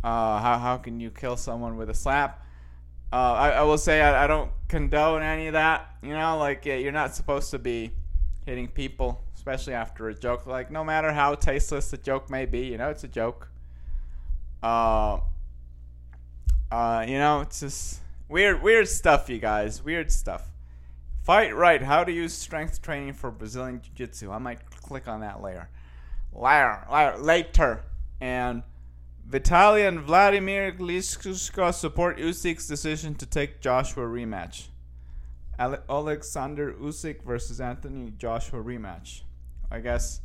Uh, 0.04 0.40
how 0.40 0.60
how 0.60 0.78
can 0.78 1.00
you 1.00 1.10
kill 1.10 1.36
someone 1.36 1.75
with 1.75 1.90
a 1.90 1.96
slap? 1.96 2.46
Uh, 3.12 3.16
I, 3.16 3.50
I, 3.50 3.62
will 3.63 3.80
say 3.80 4.02
I, 4.02 4.25
I, 4.25 4.28
don't 4.28 4.52
condone 4.68 5.24
any 5.24 5.48
of 5.48 5.54
that. 5.54 5.96
You 6.04 6.13
know, 6.13 6.38
like 6.38 6.63
yeah, 6.63 6.75
you're 6.75 6.92
not 6.92 7.16
supposed 7.16 7.50
to 7.50 7.58
be 7.58 7.94
hitting 8.46 8.68
people, 8.68 9.24
especially 9.34 9.74
after 9.74 10.10
a 10.10 10.13
joke. 10.13 10.46
Like 10.46 10.70
no 10.70 10.84
matter 10.84 11.12
how 11.12 11.34
tasteless 11.34 11.90
the 11.90 11.98
joke 11.98 12.30
may 12.30 12.46
be, 12.46 12.68
you 12.68 12.78
know, 12.78 12.92
it's 12.92 13.04
a 13.04 13.08
joke. 13.08 13.50
Uh, 14.62 15.22
uh, 16.72 17.04
you 17.08 17.18
know, 17.18 17.42
it's 17.42 17.62
just 17.62 18.00
weird, 18.30 18.62
weird 18.62 18.88
stuff, 18.88 19.28
you 19.28 19.40
guys. 19.40 19.84
Weird 19.84 20.12
stuff. 20.12 20.52
Fight 21.24 21.56
right. 21.56 21.82
How 21.82 22.03
to 22.03 22.12
use 22.12 22.34
strength 22.34 22.82
training 22.82 23.13
for 23.13 23.32
Brazilian 23.32 23.82
Jiu 23.82 23.92
Jitsu. 23.96 24.30
I 24.32 24.39
might 24.39 24.70
click 24.70 25.08
on 25.08 25.22
that 25.22 25.42
later. 25.42 25.70
Later. 26.34 26.86
Later. 27.18 27.84
And 28.20 28.63
Vitaly 29.30 29.88
and 29.88 30.01
Vladimir 30.01 30.74
Klitschko 30.74 31.74
support 31.74 32.18
Usyk's 32.18 32.68
decision 32.68 33.15
to 33.15 33.25
take 33.25 33.62
Joshua 33.62 34.03
rematch. 34.03 34.68
Ale- 35.58 35.82
Alexander 35.89 36.74
Usyk 36.74 37.24
versus 37.24 37.62
Anthony 37.62 38.12
Joshua 38.18 38.62
rematch. 38.62 39.22
I 39.72 39.80
guess. 39.80 40.20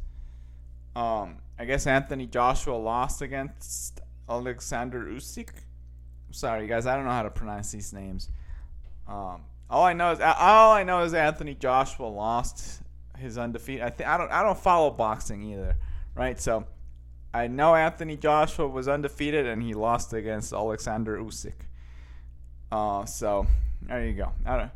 Um, 0.96 1.36
I 1.60 1.64
guess 1.64 1.86
Anthony 1.86 2.26
Joshua 2.26 2.74
lost 2.74 3.22
against 3.22 4.00
Alexander 4.28 5.04
Usyk. 5.04 5.50
sorry, 6.32 6.66
guys. 6.66 6.86
I 6.86 6.96
don't 6.96 7.04
know 7.04 7.12
how 7.12 7.22
to 7.22 7.30
pronounce 7.30 7.70
these 7.70 7.92
names. 7.92 8.30
Um, 9.06 9.42
all 9.70 9.84
I 9.84 9.92
know 9.92 10.12
is 10.12 10.20
all 10.20 10.72
I 10.72 10.82
know 10.84 11.02
is 11.02 11.12
Anthony 11.14 11.54
Joshua 11.54 12.06
lost 12.06 12.82
his 13.18 13.36
undefeated. 13.36 13.82
I 13.82 13.90
think 13.90 14.08
I 14.08 14.16
don't 14.16 14.30
I 14.30 14.42
don't 14.42 14.58
follow 14.58 14.90
boxing 14.90 15.42
either, 15.42 15.76
right? 16.14 16.40
So 16.40 16.66
I 17.34 17.48
know 17.48 17.74
Anthony 17.74 18.16
Joshua 18.16 18.66
was 18.66 18.88
undefeated 18.88 19.46
and 19.46 19.62
he 19.62 19.74
lost 19.74 20.14
against 20.14 20.52
Alexander 20.52 21.18
Usyk. 21.18 21.52
Uh, 22.72 23.04
so 23.04 23.46
there 23.82 24.06
you 24.06 24.14
go. 24.14 24.32
I 24.46 24.56
don't 24.56 24.70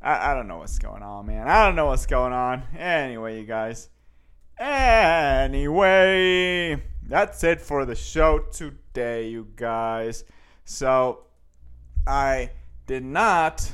I, 0.00 0.30
I 0.30 0.34
don't 0.34 0.46
know 0.46 0.58
what's 0.58 0.78
going 0.78 1.02
on, 1.02 1.26
man. 1.26 1.48
I 1.48 1.66
don't 1.66 1.74
know 1.74 1.86
what's 1.86 2.06
going 2.06 2.32
on. 2.32 2.62
Anyway, 2.76 3.40
you 3.40 3.46
guys. 3.46 3.88
Anyway, 4.60 6.00
that's 7.02 7.42
it 7.44 7.60
for 7.60 7.84
the 7.84 7.94
show 7.94 8.38
today, 8.38 9.28
you 9.28 9.48
guys. 9.56 10.24
So 10.64 11.24
I 12.06 12.50
did 12.86 13.04
not 13.04 13.72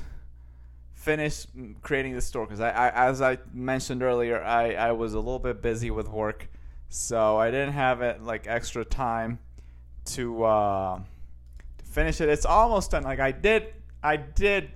finish 1.04 1.46
creating 1.82 2.14
the 2.14 2.20
store 2.20 2.46
because 2.46 2.61
I, 2.61 2.70
I, 2.70 3.08
as 3.08 3.20
I 3.20 3.38
mentioned 3.52 4.02
earlier, 4.02 4.42
I, 4.42 4.73
I 4.73 4.92
was 4.92 5.12
a 5.12 5.18
little 5.18 5.38
bit 5.38 5.61
busy 5.61 5.90
with 5.90 6.08
work, 6.08 6.49
so 6.88 7.37
I 7.37 7.50
didn't 7.50 7.75
have 7.75 8.00
it 8.00 8.23
like 8.23 8.46
extra 8.46 8.84
time 8.84 9.38
to 10.06 10.44
uh, 10.44 10.99
to 11.78 11.84
finish 11.84 12.20
it. 12.23 12.30
It's 12.30 12.46
almost 12.46 12.92
done. 12.92 13.02
Like 13.02 13.20
I 13.20 13.32
did, 13.32 13.75
I 14.02 14.16
did 14.16 14.70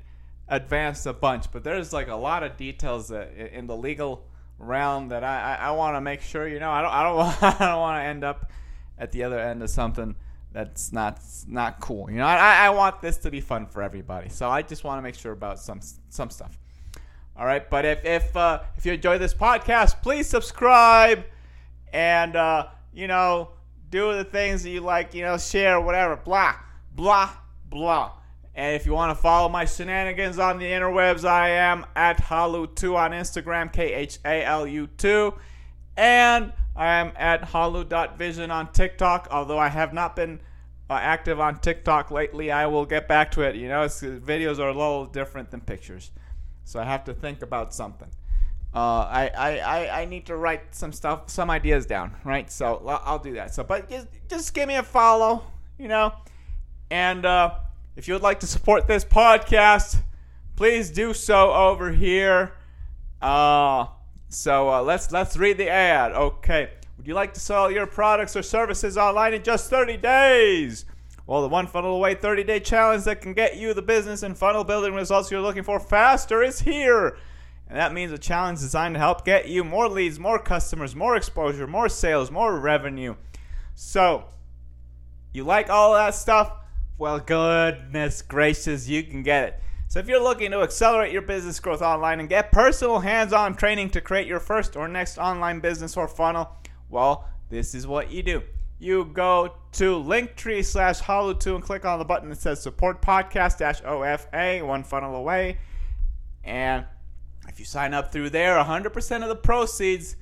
advance 0.49 1.07
a 1.07 1.15
bunch, 1.15 1.51
but 1.51 1.65
there's 1.65 1.95
like 1.95 2.09
a 2.09 2.17
lot 2.17 2.43
of 2.43 2.59
details 2.59 3.09
that 3.09 3.35
in 3.35 3.67
the 3.67 3.77
legal 3.77 4.27
realm 4.59 5.09
that 5.09 5.25
I, 5.25 5.55
I, 5.55 5.69
I 5.69 5.71
want 5.71 5.97
to 5.97 6.01
make 6.03 6.21
sure 6.21 6.47
you 6.47 6.61
know. 6.61 6.71
I 6.71 6.83
don't 6.83 6.93
I 6.93 7.03
don't 7.05 7.43
I 7.61 7.71
don't 7.71 7.81
want 7.81 8.03
to 8.03 8.05
end 8.05 8.23
up 8.23 8.53
at 8.99 9.13
the 9.13 9.25
other 9.25 9.39
end 9.41 9.63
of 9.63 9.71
something 9.71 10.15
that's 10.59 10.93
not 10.93 11.21
not 11.47 11.79
cool. 11.79 12.11
You 12.11 12.17
know, 12.17 12.27
I, 12.27 12.67
I 12.67 12.71
want 12.71 13.01
this 13.01 13.19
to 13.19 13.31
be 13.31 13.41
fun 13.41 13.67
for 13.67 13.81
everybody, 13.81 14.29
so 14.29 14.49
I 14.49 14.63
just 14.63 14.83
want 14.83 14.99
to 14.99 15.03
make 15.03 15.15
sure 15.15 15.31
about 15.31 15.61
some 15.61 15.79
some 16.09 16.31
stuff. 16.31 16.59
All 17.37 17.47
right, 17.47 17.71
but 17.71 17.85
if 17.85 18.05
if 18.05 18.37
uh, 18.37 18.63
if 18.77 18.85
you 18.85 18.93
enjoy 18.93 19.19
this 19.19 19.33
podcast, 19.33 20.03
please 20.03 20.27
subscribe 20.27 21.25
and 21.93 22.35
uh, 22.35 22.67
you 22.93 23.07
know 23.07 23.51
do 23.89 24.13
the 24.15 24.25
things 24.25 24.65
that 24.65 24.71
you 24.71 24.81
like. 24.81 25.15
You 25.15 25.23
know, 25.23 25.39
share 25.39 25.81
whatever. 25.81 26.17
Blah 26.17 26.57
blah 26.93 27.31
blah. 27.71 28.15
And 28.57 28.75
if 28.75 28.85
you 28.85 28.93
want 28.93 29.17
to 29.17 29.23
follow 29.23 29.49
my 29.49 29.65
shenanigans 29.65 30.41
on 30.41 30.59
the 30.59 30.65
interwebs, 30.65 31.25
I 31.25 31.51
am 31.51 31.87
at 31.95 32.19
Khalu2 32.19 32.97
on 32.97 33.13
Instagram, 33.13 33.73
K 33.73 33.95
H 33.95 34.19
A 34.25 34.45
L 34.45 34.67
U 34.67 34.89
2. 34.89 35.33
And 35.97 36.53
I 36.75 36.95
am 36.95 37.13
at 37.17 37.43
khalu.vision 37.43 38.51
on 38.51 38.73
TikTok, 38.73 39.29
although 39.31 39.59
I 39.59 39.69
have 39.69 39.93
not 39.93 40.17
been 40.17 40.41
uh, 40.91 40.95
active 40.95 41.41
on 41.41 41.59
TikTok 41.61 42.11
lately. 42.11 42.51
I 42.51 42.67
will 42.67 42.87
get 42.87 43.09
back 43.09 43.31
to 43.33 43.43
it. 43.43 43.57
You 43.57 43.69
know, 43.69 43.85
videos 43.85 44.59
are 44.59 44.69
a 44.69 44.73
little 44.73 45.07
different 45.07 45.51
than 45.51 45.61
pictures. 45.61 46.11
So 46.65 46.81
I 46.81 46.85
have 46.85 47.05
to 47.05 47.15
think 47.15 47.43
about 47.43 47.75
something. 47.75 48.09
Uh, 48.75 48.79
I, 48.79 49.31
I, 49.37 49.59
I, 49.59 50.01
I 50.03 50.05
need 50.05 50.27
to 50.27 50.37
write 50.37 50.75
some 50.75 50.93
stuff, 50.93 51.31
some 51.31 51.49
ideas 51.51 51.87
down, 51.87 52.15
right? 52.25 52.51
So 52.51 52.83
I'll 52.87 53.19
do 53.19 53.35
that. 53.35 53.55
So, 53.55 53.65
but 53.65 53.89
just, 53.89 54.07
just 54.29 54.55
give 54.55 54.69
me 54.69 54.77
a 54.77 54.83
follow, 54.83 55.43
you 55.79 55.89
know. 55.89 56.13
And 56.91 57.25
uh, 57.25 57.55
if 57.97 58.07
you 58.07 58.15
would 58.15 58.23
like 58.23 58.41
to 58.41 58.47
support 58.47 58.87
this 58.87 59.05
podcast, 59.05 60.03
please 60.57 60.91
do 60.91 61.15
so 61.15 61.53
over 61.53 61.91
here. 61.91 62.53
Uh, 63.21 63.87
so 64.29 64.69
uh, 64.69 64.83
let's 64.83 65.11
let's 65.11 65.37
read 65.37 65.57
the 65.57 65.69
ad. 65.69 66.13
Okay. 66.13 66.71
Would 66.99 67.07
you 67.07 67.15
like 67.15 67.33
to 67.35 67.41
sell 67.41 67.71
your 67.71 67.87
products 67.87 68.35
or 68.35 68.43
services 68.43 68.99
online 68.99 69.33
in 69.33 69.45
just 69.45 69.71
30 69.71 69.97
days? 69.99 70.85
Well, 71.29 71.43
the 71.43 71.49
one 71.49 71.69
funnel 71.69 71.95
away 71.95 72.17
30 72.17 72.43
day 72.43 72.59
challenge 72.59 73.05
that 73.05 73.21
can 73.21 73.35
get 73.35 73.57
you 73.57 73.73
the 73.73 73.83
business 73.83 74.25
and 74.25 74.37
funnel 74.37 74.65
building 74.65 74.95
results 74.95 75.31
you're 75.31 75.41
looking 75.41 75.63
for 75.63 75.79
faster 75.79 76.43
is 76.43 76.61
here. 76.61 77.17
And 77.69 77.79
that 77.79 77.93
means 77.93 78.11
a 78.11 78.19
challenge 78.19 78.61
designed 78.61 78.97
to 78.97 78.99
help 78.99 79.25
get 79.25 79.47
you 79.49 79.63
more 79.63 79.89
leads, 79.89 80.19
more 80.19 80.41
customers, 80.41 80.97
more 80.97 81.17
exposure, 81.17 81.69
more 81.69 81.89
sales, 81.89 82.33
more 82.33 82.59
revenue. 82.59 83.15
So, 83.77 84.25
you 85.33 85.45
like 85.45 85.71
all 85.71 85.95
that 85.95 86.17
stuff? 86.17 86.51
Well, 86.97 87.21
goodness 87.21 88.23
gracious, 88.23 88.89
you 88.89 89.05
can 89.05 89.23
get 89.23 89.45
it. 89.45 89.61
So 89.87 90.01
if 90.01 90.09
you're 90.09 90.23
looking 90.23 90.51
to 90.51 90.63
accelerate 90.63 91.13
your 91.13 91.23
business 91.23 91.61
growth 91.61 91.81
online 91.81 92.19
and 92.19 92.29
get 92.29 92.51
personal 92.51 92.99
hands-on 92.99 93.55
training 93.55 93.91
to 93.91 94.01
create 94.01 94.27
your 94.27 94.41
first 94.41 94.77
or 94.77 94.89
next 94.89 95.17
online 95.17 95.61
business 95.61 95.97
or 95.97 96.09
funnel, 96.09 96.57
well, 96.89 97.29
this 97.51 97.75
is 97.75 97.87
what 97.87 98.11
you 98.11 98.23
do. 98.23 98.43
You 98.79 99.07
go 99.07 99.55
to 99.73 99.97
linktree 99.97 100.65
slash 100.65 101.01
khalu2 101.01 101.57
and 101.57 101.65
click 101.65 101.85
on 101.85 101.99
the 101.99 102.05
button 102.05 102.29
that 102.29 102.39
says 102.39 102.63
support 102.63 103.03
podcast 103.03 103.59
dash 103.59 103.81
OFA, 103.83 104.65
one 104.65 104.85
funnel 104.85 105.17
away. 105.17 105.59
And 106.45 106.85
if 107.49 107.59
you 107.59 107.65
sign 107.65 107.93
up 107.95 108.13
through 108.13 108.31
there, 108.31 108.57
100% 108.57 109.23
of 109.23 109.29
the 109.29 109.37
proceeds 109.37 110.17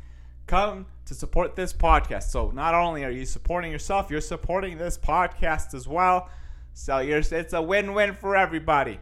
come 0.47 0.87
to 1.05 1.15
support 1.15 1.55
this 1.55 1.73
podcast. 1.73 2.25
So 2.25 2.51
not 2.51 2.75
only 2.75 3.05
are 3.05 3.11
you 3.11 3.27
supporting 3.27 3.71
yourself, 3.71 4.11
you're 4.11 4.21
supporting 4.21 4.79
this 4.79 4.97
podcast 4.97 5.75
as 5.75 5.87
well. 5.87 6.31
So 6.73 6.99
it's 6.99 7.53
a 7.53 7.63
win-win 7.63 8.15
for 8.15 8.37
everybody. 8.37 9.01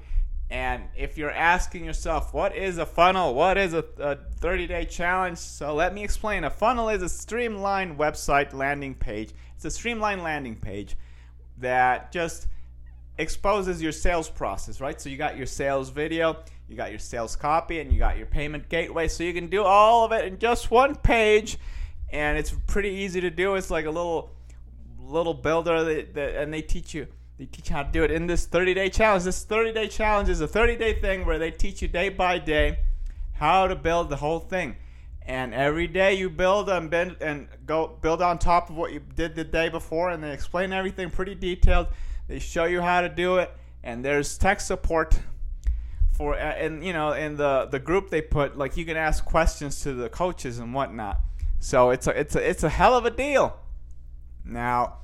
And 0.50 0.84
if 0.96 1.16
you're 1.16 1.30
asking 1.30 1.84
yourself, 1.84 2.34
what 2.34 2.54
is 2.54 2.78
a 2.78 2.86
funnel? 2.86 3.34
What 3.34 3.56
is 3.56 3.72
a, 3.72 3.84
a 3.98 4.16
30 4.16 4.66
day 4.66 4.84
challenge? 4.84 5.38
So 5.38 5.74
let 5.74 5.94
me 5.94 6.04
explain. 6.04 6.44
A 6.44 6.50
funnel 6.50 6.88
is 6.88 7.02
a 7.02 7.08
streamlined 7.08 7.98
website 7.98 8.52
landing 8.52 8.94
page. 8.94 9.30
It's 9.56 9.64
a 9.64 9.70
streamlined 9.70 10.22
landing 10.22 10.56
page 10.56 10.96
that 11.58 12.12
just 12.12 12.46
exposes 13.18 13.80
your 13.80 13.92
sales 13.92 14.28
process, 14.28 14.80
right? 14.80 15.00
So 15.00 15.08
you 15.08 15.16
got 15.16 15.36
your 15.36 15.46
sales 15.46 15.90
video, 15.90 16.36
you 16.68 16.76
got 16.76 16.90
your 16.90 16.98
sales 16.98 17.36
copy, 17.36 17.80
and 17.80 17.92
you 17.92 17.98
got 17.98 18.16
your 18.16 18.26
payment 18.26 18.68
gateway. 18.68 19.08
So 19.08 19.24
you 19.24 19.32
can 19.32 19.48
do 19.48 19.62
all 19.62 20.04
of 20.04 20.12
it 20.12 20.24
in 20.24 20.38
just 20.38 20.70
one 20.70 20.94
page, 20.96 21.58
and 22.10 22.36
it's 22.36 22.52
pretty 22.66 22.90
easy 22.90 23.20
to 23.20 23.30
do. 23.30 23.54
It's 23.54 23.70
like 23.70 23.86
a 23.86 23.90
little 23.90 24.30
little 25.00 25.34
builder 25.34 25.84
that, 25.84 26.14
that 26.14 26.36
and 26.36 26.52
they 26.52 26.62
teach 26.62 26.94
you 26.94 27.06
they 27.38 27.46
teach 27.46 27.68
you 27.68 27.76
how 27.76 27.82
to 27.82 27.90
do 27.90 28.04
it 28.04 28.10
in 28.10 28.26
this 28.26 28.46
30 28.46 28.74
day 28.74 28.88
challenge. 28.88 29.24
This 29.24 29.44
30 29.44 29.72
day 29.72 29.88
challenge 29.88 30.28
is 30.28 30.40
a 30.40 30.48
30 30.48 30.76
day 30.76 31.00
thing 31.00 31.26
where 31.26 31.38
they 31.38 31.50
teach 31.50 31.82
you 31.82 31.88
day 31.88 32.08
by 32.08 32.38
day 32.38 32.78
how 33.34 33.66
to 33.66 33.74
build 33.74 34.08
the 34.08 34.16
whole 34.16 34.40
thing. 34.40 34.76
And 35.26 35.54
every 35.54 35.86
day 35.86 36.14
you 36.14 36.28
build 36.30 36.68
and 36.68 36.90
bend 36.90 37.16
and 37.20 37.48
go 37.66 37.98
build 38.00 38.20
on 38.20 38.38
top 38.38 38.70
of 38.70 38.76
what 38.76 38.92
you 38.92 39.00
did 39.00 39.34
the 39.34 39.44
day 39.44 39.68
before, 39.70 40.10
and 40.10 40.22
they 40.22 40.32
explain 40.32 40.72
everything 40.72 41.10
pretty 41.10 41.34
detailed. 41.34 41.88
They 42.28 42.38
show 42.38 42.64
you 42.64 42.82
how 42.82 43.00
to 43.00 43.08
do 43.08 43.36
it, 43.38 43.50
and 43.82 44.04
there's 44.04 44.36
tech 44.36 44.60
support 44.60 45.18
for 46.12 46.34
uh, 46.34 46.38
and 46.38 46.84
you 46.84 46.92
know 46.92 47.12
in 47.12 47.36
the 47.36 47.66
the 47.70 47.78
group 47.78 48.10
they 48.10 48.20
put 48.20 48.56
like 48.56 48.76
you 48.76 48.84
can 48.84 48.96
ask 48.96 49.24
questions 49.24 49.82
to 49.82 49.94
the 49.94 50.08
coaches 50.08 50.58
and 50.58 50.74
whatnot. 50.74 51.20
So 51.58 51.90
it's 51.90 52.06
a 52.06 52.10
it's 52.10 52.36
a 52.36 52.48
it's 52.48 52.62
a 52.62 52.68
hell 52.68 52.94
of 52.94 53.06
a 53.06 53.10
deal. 53.10 53.58
Now, 54.44 54.98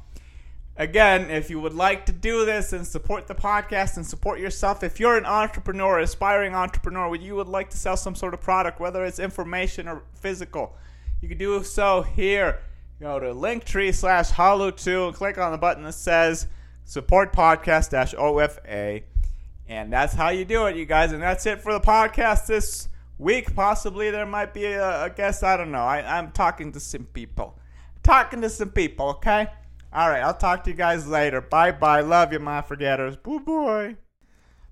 again, 0.80 1.30
if 1.30 1.50
you 1.50 1.60
would 1.60 1.74
like 1.74 2.06
to 2.06 2.12
do 2.12 2.46
this 2.46 2.72
and 2.72 2.86
support 2.86 3.26
the 3.26 3.34
podcast 3.34 3.96
and 3.96 4.06
support 4.06 4.40
yourself, 4.40 4.82
if 4.82 4.98
you're 4.98 5.18
an 5.18 5.26
entrepreneur, 5.26 5.98
aspiring 5.98 6.54
entrepreneur, 6.54 7.14
you 7.14 7.36
would 7.36 7.48
like 7.48 7.68
to 7.68 7.76
sell 7.76 7.98
some 7.98 8.14
sort 8.14 8.32
of 8.32 8.40
product, 8.40 8.80
whether 8.80 9.04
it's 9.04 9.18
information 9.18 9.86
or 9.86 10.02
physical, 10.14 10.74
you 11.20 11.28
can 11.28 11.36
do 11.36 11.62
so 11.62 12.00
here. 12.00 12.60
Go 12.98 13.20
to 13.20 13.26
linktree 13.26 13.94
slash 13.94 14.30
khalu2 14.30 15.08
and 15.08 15.14
click 15.14 15.36
on 15.36 15.52
the 15.52 15.58
button 15.58 15.84
that 15.84 15.92
says 15.92 16.46
support 16.84 17.32
podcast 17.32 17.90
dash 17.90 18.14
OFA. 18.14 19.02
And 19.68 19.92
that's 19.92 20.14
how 20.14 20.30
you 20.30 20.46
do 20.46 20.64
it, 20.64 20.76
you 20.76 20.86
guys. 20.86 21.12
And 21.12 21.22
that's 21.22 21.44
it 21.44 21.60
for 21.60 21.74
the 21.74 21.80
podcast 21.80 22.46
this 22.46 22.88
week. 23.18 23.54
Possibly 23.54 24.10
there 24.10 24.26
might 24.26 24.54
be 24.54 24.64
a, 24.64 25.04
a 25.04 25.10
guest. 25.10 25.44
I 25.44 25.58
don't 25.58 25.72
know. 25.72 25.78
I, 25.78 26.18
I'm 26.18 26.30
talking 26.32 26.72
to 26.72 26.80
some 26.80 27.04
people. 27.04 27.58
Talking 28.02 28.40
to 28.40 28.48
some 28.48 28.70
people, 28.70 29.10
okay? 29.10 29.48
All 29.92 30.08
right, 30.08 30.22
I'll 30.22 30.34
talk 30.34 30.62
to 30.64 30.70
you 30.70 30.76
guys 30.76 31.08
later. 31.08 31.40
Bye 31.40 31.72
bye. 31.72 32.00
Love 32.00 32.32
you, 32.32 32.38
my 32.38 32.62
forgetters. 32.62 33.16
Boo 33.16 33.40
boy. 33.40 33.96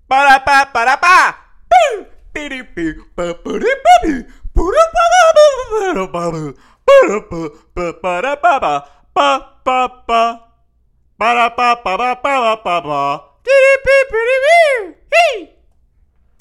Ba 0.07 0.15
da 0.25 0.39
ba 0.45 0.71
ba 0.73 0.85
da 0.85 0.95
ba. 0.95 1.35
Boo. 1.69 2.05
Ba 2.33 2.47
ba 2.47 3.35
ba 3.43 3.59
da 3.59 3.75
ba. 3.75 4.23
Ba 4.55 4.63
da 4.73 6.05
ba 6.07 6.23
ba 6.23 6.31
ba 6.31 6.31
ba 6.31 7.99
ba 8.01 8.21
da 8.21 8.35
ba 8.35 8.59
ba 8.59 8.83
ba 9.13 9.43
ba 9.65 9.87
ba 10.07 10.07
ba 10.07 10.39
ba 11.19 11.33
da 11.35 11.49
ba 11.49 11.75
ba 11.83 11.97
ba 11.97 12.15
ba 12.15 12.39
ba 12.39 12.55
ba 12.63 12.81
ba. 12.81 13.23
Dee 13.43 13.75
dee 13.83 14.95
dee. 15.11 15.58